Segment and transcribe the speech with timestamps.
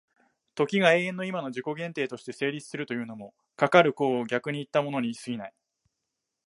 [0.55, 5.53] 時が永遠の今の自己限定として成立するというのも、かかる考を逆にいったものに過ぎない。